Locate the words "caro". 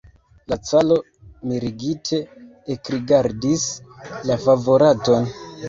0.69-0.95